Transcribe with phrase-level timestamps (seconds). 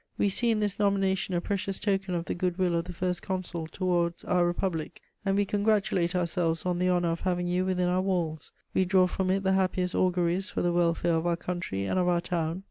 [0.17, 3.21] We see in this nomination a precious token of the good will of the First
[3.21, 7.87] Consul towards our Republic, and we congratulate ourselves on the honour of having you within
[7.87, 11.85] our walls: we draw from it the happiest auguries for the welfare of our country
[11.85, 12.59] and of our town.